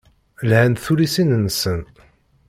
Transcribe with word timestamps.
Lhant 0.49 0.81
tullisin-nsen. 0.83 1.79